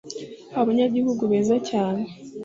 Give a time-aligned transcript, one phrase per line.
[0.59, 2.05] abanyagihugu beza cyane,